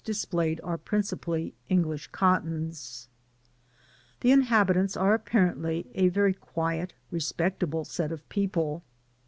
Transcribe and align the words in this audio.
displayed 0.03 0.59
are 0.63 0.79
principally 0.79 1.53
English 1.69 2.07
cottons. 2.07 3.07
The 4.21 4.31
inhabitants 4.31 4.97
are 4.97 5.13
apparently 5.13 5.85
a 5.93 6.09
v&y 6.09 6.33
qnj^t, 6.55 6.89
r^q)ectable 7.13 7.85
set 7.85 8.11
of 8.11 8.27
people. 8.27 8.81